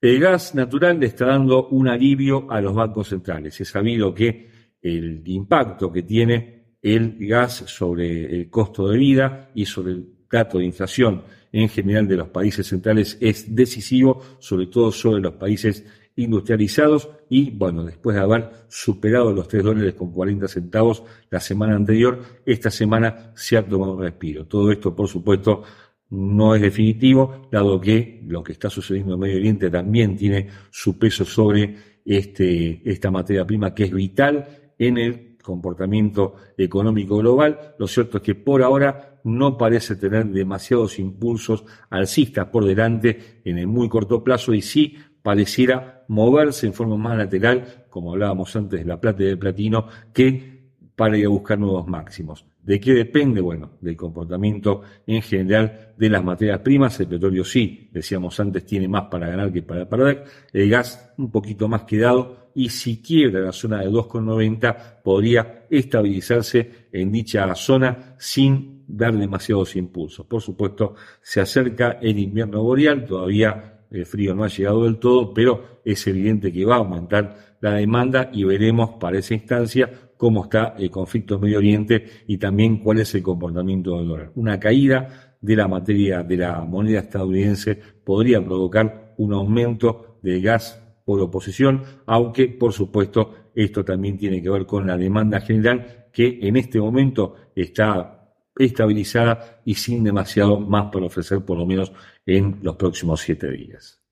El 0.00 0.20
gas 0.20 0.54
natural 0.54 0.98
le 0.98 1.06
está 1.06 1.26
dando 1.26 1.68
un 1.68 1.88
alivio 1.88 2.50
a 2.50 2.60
los 2.60 2.74
bancos 2.74 3.08
centrales. 3.08 3.60
Es 3.60 3.68
sabido 3.68 4.12
que 4.12 4.50
el 4.82 5.22
impacto 5.26 5.92
que 5.92 6.02
tiene 6.02 6.76
el 6.82 7.16
gas 7.20 7.64
sobre 7.66 8.24
el 8.34 8.50
costo 8.50 8.88
de 8.88 8.98
vida 8.98 9.50
y 9.54 9.64
sobre 9.64 9.92
el 9.92 10.08
dato 10.30 10.58
de 10.58 10.64
inflación 10.64 11.22
en 11.52 11.68
general 11.68 12.08
de 12.08 12.16
los 12.16 12.28
países 12.28 12.66
centrales 12.66 13.16
es 13.20 13.54
decisivo, 13.54 14.20
sobre 14.38 14.66
todo 14.66 14.90
sobre 14.90 15.20
los 15.20 15.34
países 15.34 15.84
industrializados 16.16 17.08
y 17.28 17.50
bueno, 17.50 17.84
después 17.84 18.16
de 18.16 18.22
haber 18.22 18.50
superado 18.68 19.32
los 19.32 19.48
3 19.48 19.64
dólares 19.64 19.94
con 19.94 20.12
40 20.12 20.48
centavos 20.48 21.02
la 21.30 21.40
semana 21.40 21.74
anterior, 21.74 22.20
esta 22.44 22.70
semana 22.70 23.32
se 23.34 23.56
ha 23.56 23.66
tomado 23.66 23.94
un 23.94 24.02
respiro. 24.02 24.46
Todo 24.46 24.70
esto, 24.70 24.94
por 24.94 25.08
supuesto, 25.08 25.62
no 26.10 26.54
es 26.54 26.60
definitivo, 26.60 27.48
dado 27.50 27.80
que 27.80 28.22
lo 28.26 28.42
que 28.42 28.52
está 28.52 28.68
sucediendo 28.68 29.14
en 29.14 29.20
Medio 29.20 29.36
Oriente 29.36 29.70
también 29.70 30.16
tiene 30.16 30.48
su 30.70 30.98
peso 30.98 31.24
sobre 31.24 31.74
este, 32.04 32.82
esta 32.84 33.10
materia 33.10 33.46
prima 33.46 33.74
que 33.74 33.84
es 33.84 33.92
vital 33.92 34.74
en 34.78 34.98
el 34.98 35.38
comportamiento 35.42 36.36
económico 36.56 37.16
global. 37.16 37.74
Lo 37.78 37.86
cierto 37.86 38.18
es 38.18 38.22
que 38.22 38.34
por 38.34 38.62
ahora 38.62 39.20
no 39.24 39.56
parece 39.56 39.96
tener 39.96 40.26
demasiados 40.26 40.98
impulsos 40.98 41.64
alcistas 41.90 42.46
por 42.48 42.64
delante 42.64 43.40
en 43.44 43.58
el 43.58 43.66
muy 43.66 43.88
corto 43.88 44.22
plazo 44.22 44.52
y 44.54 44.62
sí 44.62 44.96
pareciera 45.22 45.91
moverse 46.08 46.66
en 46.66 46.72
forma 46.72 46.96
más 46.96 47.16
lateral, 47.16 47.84
como 47.88 48.12
hablábamos 48.12 48.54
antes 48.56 48.80
de 48.80 48.86
la 48.86 49.00
plata 49.00 49.22
y 49.22 49.26
del 49.26 49.38
platino, 49.38 49.86
que 50.12 50.52
para 50.96 51.16
ir 51.16 51.26
a 51.26 51.30
buscar 51.30 51.58
nuevos 51.58 51.86
máximos. 51.86 52.44
¿De 52.62 52.78
qué 52.78 52.94
depende? 52.94 53.40
Bueno, 53.40 53.72
del 53.80 53.96
comportamiento 53.96 54.82
en 55.04 55.20
general 55.20 55.94
de 55.96 56.08
las 56.08 56.22
materias 56.22 56.60
primas. 56.60 56.98
El 57.00 57.08
petróleo 57.08 57.44
sí, 57.44 57.88
decíamos 57.90 58.38
antes, 58.38 58.64
tiene 58.64 58.86
más 58.86 59.04
para 59.10 59.28
ganar 59.28 59.52
que 59.52 59.62
para 59.62 59.88
perder. 59.88 60.24
El 60.52 60.70
gas 60.70 61.12
un 61.18 61.30
poquito 61.30 61.66
más 61.66 61.82
quedado 61.82 62.50
y 62.54 62.68
si 62.68 63.02
quiebra 63.02 63.40
la 63.40 63.52
zona 63.52 63.80
de 63.80 63.88
2,90 63.88 65.02
podría 65.02 65.66
estabilizarse 65.70 66.88
en 66.92 67.10
dicha 67.10 67.52
zona 67.56 68.14
sin 68.18 68.84
dar 68.86 69.16
demasiados 69.16 69.74
impulsos. 69.74 70.26
Por 70.26 70.40
supuesto, 70.40 70.94
se 71.20 71.40
acerca 71.40 71.98
el 72.00 72.18
invierno 72.18 72.62
boreal, 72.62 73.04
todavía 73.04 73.71
el 73.92 74.06
frío 74.06 74.34
no 74.34 74.44
ha 74.44 74.48
llegado 74.48 74.84
del 74.84 74.96
todo, 74.96 75.32
pero 75.34 75.80
es 75.84 76.06
evidente 76.06 76.52
que 76.52 76.64
va 76.64 76.76
a 76.76 76.78
aumentar 76.78 77.56
la 77.60 77.74
demanda 77.74 78.30
y 78.32 78.44
veremos 78.44 78.90
para 78.98 79.18
esa 79.18 79.34
instancia 79.34 79.90
cómo 80.16 80.44
está 80.44 80.74
el 80.78 80.90
conflicto 80.90 81.34
en 81.34 81.40
Medio 81.42 81.58
Oriente 81.58 82.06
y 82.26 82.38
también 82.38 82.78
cuál 82.78 83.00
es 83.00 83.14
el 83.14 83.22
comportamiento 83.22 83.98
del 83.98 84.08
dólar. 84.08 84.32
Una 84.34 84.58
caída 84.58 85.36
de 85.40 85.56
la 85.56 85.68
materia 85.68 86.22
de 86.22 86.36
la 86.36 86.60
moneda 86.60 87.00
estadounidense 87.00 87.78
podría 88.04 88.44
provocar 88.44 89.14
un 89.18 89.32
aumento 89.32 90.18
del 90.22 90.40
gas 90.40 90.80
por 91.04 91.20
oposición, 91.20 91.82
aunque 92.06 92.48
por 92.48 92.72
supuesto 92.72 93.34
esto 93.54 93.84
también 93.84 94.16
tiene 94.16 94.40
que 94.40 94.48
ver 94.48 94.64
con 94.64 94.86
la 94.86 94.96
demanda 94.96 95.40
general 95.40 96.06
que 96.12 96.38
en 96.42 96.56
este 96.56 96.80
momento 96.80 97.34
está 97.54 98.21
estabilizada 98.56 99.60
y 99.64 99.74
sin 99.74 100.04
demasiado 100.04 100.60
más 100.60 100.90
por 100.90 101.02
ofrecer 101.02 101.44
por 101.44 101.58
lo 101.58 101.66
menos 101.66 101.92
en 102.26 102.58
los 102.62 102.76
próximos 102.76 103.20
siete 103.20 103.50
días. 103.50 104.02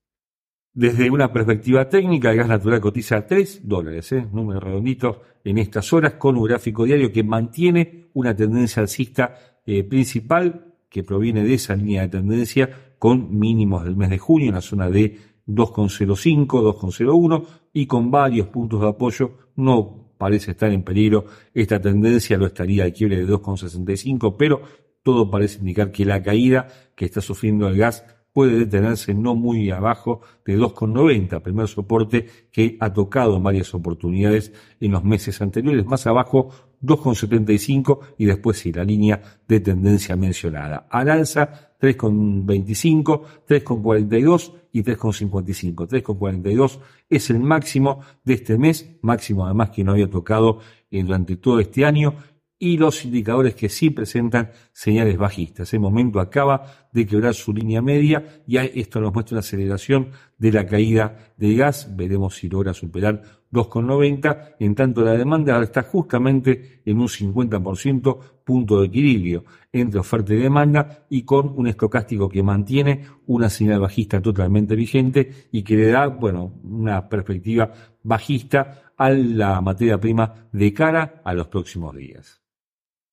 Desde 0.73 1.11
una 1.11 1.33
perspectiva 1.33 1.89
técnica, 1.89 2.31
el 2.31 2.37
gas 2.37 2.47
natural 2.47 2.79
cotiza 2.79 3.17
a 3.17 3.27
3 3.27 3.67
dólares, 3.67 4.11
¿eh? 4.13 4.25
número 4.31 4.61
redondito, 4.61 5.21
en 5.43 5.57
estas 5.57 5.91
horas, 5.91 6.13
con 6.13 6.37
un 6.37 6.45
gráfico 6.45 6.85
diario 6.85 7.11
que 7.11 7.23
mantiene 7.23 8.09
una 8.13 8.33
tendencia 8.33 8.81
alcista 8.81 9.35
eh, 9.65 9.83
principal 9.83 10.75
que 10.89 11.03
proviene 11.03 11.43
de 11.43 11.55
esa 11.55 11.75
línea 11.75 12.03
de 12.03 12.09
tendencia 12.09 12.93
con 12.99 13.37
mínimos 13.37 13.83
del 13.83 13.97
mes 13.97 14.09
de 14.09 14.17
junio 14.17 14.47
en 14.47 14.55
la 14.55 14.61
zona 14.61 14.89
de 14.89 15.17
2,05, 15.47 16.47
2,01 16.47 17.45
y 17.73 17.85
con 17.85 18.09
varios 18.09 18.47
puntos 18.47 18.81
de 18.81 18.87
apoyo. 18.87 19.31
No 19.55 20.10
parece 20.21 20.51
estar 20.51 20.71
en 20.71 20.83
peligro. 20.83 21.25
Esta 21.51 21.81
tendencia 21.81 22.37
lo 22.37 22.45
estaría 22.45 22.83
al 22.83 22.93
quiebre 22.93 23.17
de 23.17 23.25
2,65, 23.25 24.35
pero 24.37 24.61
todo 25.01 25.31
parece 25.31 25.57
indicar 25.57 25.91
que 25.91 26.05
la 26.05 26.21
caída 26.21 26.67
que 26.95 27.05
está 27.05 27.21
sufriendo 27.21 27.67
el 27.67 27.75
gas 27.75 28.05
puede 28.31 28.59
detenerse 28.59 29.15
no 29.15 29.33
muy 29.33 29.71
abajo 29.71 30.21
de 30.45 30.59
2,90, 30.59 31.41
primer 31.41 31.67
soporte 31.67 32.27
que 32.51 32.77
ha 32.79 32.93
tocado 32.93 33.35
en 33.35 33.41
varias 33.41 33.73
oportunidades 33.73 34.53
en 34.79 34.91
los 34.91 35.03
meses 35.03 35.41
anteriores, 35.41 35.87
más 35.87 36.05
abajo 36.05 36.49
2,75 36.83 37.99
y 38.19 38.25
después 38.25 38.59
sí, 38.59 38.71
la 38.71 38.83
línea 38.83 39.19
de 39.47 39.59
tendencia 39.59 40.15
mencionada. 40.15 40.85
Al 40.91 41.09
alza 41.09 41.70
3,25, 41.81 43.23
3,42 43.47 44.53
y 44.71 44.83
3,55. 44.83 45.87
3,42 45.87 46.79
es 47.09 47.29
el 47.29 47.39
máximo 47.39 48.01
de 48.23 48.35
este 48.35 48.57
mes, 48.57 48.97
máximo 49.01 49.45
además 49.45 49.71
que 49.71 49.83
no 49.83 49.93
había 49.93 50.09
tocado 50.09 50.59
durante 50.91 51.37
todo 51.37 51.59
este 51.59 51.85
año 51.85 52.15
y 52.61 52.77
los 52.77 53.03
indicadores 53.05 53.55
que 53.55 53.69
sí 53.69 53.89
presentan 53.89 54.51
señales 54.71 55.17
bajistas. 55.17 55.73
El 55.73 55.79
momento 55.79 56.19
acaba 56.19 56.89
de 56.93 57.07
quebrar 57.07 57.33
su 57.33 57.51
línea 57.51 57.81
media 57.81 58.43
y 58.45 58.57
esto 58.57 59.01
nos 59.01 59.11
muestra 59.11 59.33
una 59.33 59.39
aceleración 59.39 60.09
de 60.37 60.51
la 60.51 60.67
caída 60.67 61.33
del 61.37 61.57
gas. 61.57 61.89
Veremos 61.95 62.35
si 62.35 62.49
logra 62.49 62.75
superar 62.75 63.23
2,90. 63.51 64.57
En 64.59 64.75
tanto, 64.75 65.03
la 65.03 65.13
demanda 65.13 65.59
está 65.63 65.81
justamente 65.81 66.83
en 66.85 66.99
un 66.99 67.07
50% 67.07 68.19
punto 68.43 68.81
de 68.81 68.87
equilibrio 68.87 69.43
entre 69.71 69.99
oferta 69.99 70.31
y 70.35 70.37
demanda 70.37 71.07
y 71.09 71.23
con 71.23 71.57
un 71.57 71.65
estocástico 71.65 72.29
que 72.29 72.43
mantiene 72.43 73.05
una 73.25 73.49
señal 73.49 73.79
bajista 73.79 74.21
totalmente 74.21 74.75
vigente 74.75 75.47
y 75.51 75.63
que 75.63 75.77
le 75.77 75.87
da, 75.87 76.05
bueno, 76.05 76.53
una 76.63 77.09
perspectiva 77.09 77.71
bajista 78.03 78.93
a 78.95 79.09
la 79.09 79.61
materia 79.61 79.99
prima 79.99 80.47
de 80.51 80.71
cara 80.71 81.23
a 81.25 81.33
los 81.33 81.47
próximos 81.47 81.95
días. 81.95 82.40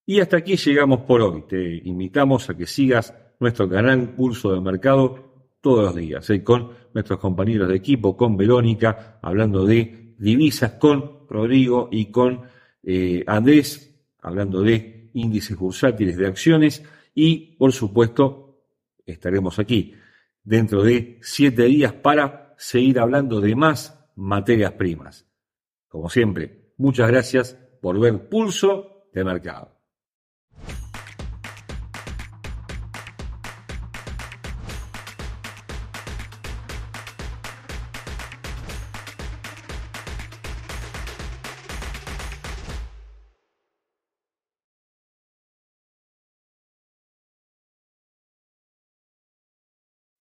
Y 0.09 0.21
hasta 0.21 0.39
aquí 0.39 0.57
llegamos 0.57 1.01
por 1.01 1.21
hoy. 1.21 1.43
Te 1.47 1.83
invitamos 1.85 2.49
a 2.49 2.57
que 2.57 2.65
sigas 2.65 3.15
nuestro 3.41 3.69
canal 3.69 4.15
Pulso 4.15 4.55
de 4.55 4.61
Mercado 4.63 5.51
todos 5.61 5.85
los 5.85 5.97
días, 5.97 6.31
¿eh? 6.31 6.43
con 6.43 6.71
nuestros 6.95 7.19
compañeros 7.19 7.69
de 7.69 7.77
equipo, 7.77 8.17
con 8.17 8.35
Verónica, 8.35 9.19
hablando 9.21 9.67
de 9.67 10.15
divisas, 10.19 10.73
con 10.81 11.29
Rodrigo 11.29 11.91
y 11.93 12.07
con 12.07 12.41
eh, 12.85 13.23
Andrés, 13.27 14.03
hablando 14.23 14.63
de 14.63 15.11
índices 15.13 15.59
bursátiles 15.59 16.17
de 16.17 16.27
acciones 16.27 16.83
y, 17.15 17.57
por 17.59 17.75
supuesto, 17.75 18.63
estaremos 19.05 19.59
aquí 19.59 19.93
dentro 20.43 20.85
de 20.85 21.19
siete 21.21 21.65
días 21.65 21.93
para 21.93 22.55
seguir 22.57 22.99
hablando 22.99 23.43
de 23.43 23.55
más 23.55 24.09
materias 24.17 24.73
primas. 24.73 25.27
Como 25.87 26.09
siempre, 26.09 26.73
muchas 26.79 27.09
gracias 27.09 27.59
por 27.83 28.01
ver 28.01 28.31
Pulso 28.31 29.05
de 29.13 29.23
Mercado. 29.23 29.78